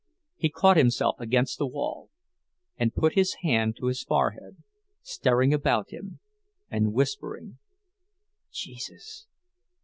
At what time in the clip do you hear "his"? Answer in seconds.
3.13-3.35, 3.85-4.03